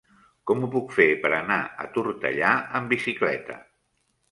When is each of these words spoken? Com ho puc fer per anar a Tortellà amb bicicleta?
Com 0.51 0.63
ho 0.63 0.69
puc 0.75 0.95
fer 0.99 1.05
per 1.25 1.31
anar 1.41 1.59
a 1.85 1.87
Tortellà 1.99 2.57
amb 2.83 2.95
bicicleta? 2.97 3.63